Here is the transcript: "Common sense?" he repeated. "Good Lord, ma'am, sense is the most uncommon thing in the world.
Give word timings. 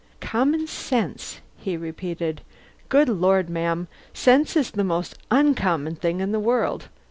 "Common 0.19 0.65
sense?" 0.65 1.41
he 1.59 1.77
repeated. 1.77 2.41
"Good 2.89 3.07
Lord, 3.07 3.51
ma'am, 3.51 3.87
sense 4.15 4.57
is 4.57 4.71
the 4.71 4.83
most 4.83 5.15
uncommon 5.29 5.93
thing 5.95 6.21
in 6.21 6.31
the 6.31 6.39
world. 6.39 6.87